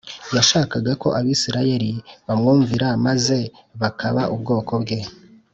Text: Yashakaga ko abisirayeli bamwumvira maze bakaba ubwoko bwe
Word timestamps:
Yashakaga 0.35 0.91
ko 1.01 1.07
abisirayeli 1.19 1.91
bamwumvira 2.27 2.87
maze 3.05 3.37
bakaba 3.81 4.21
ubwoko 4.33 4.73
bwe 4.83 4.99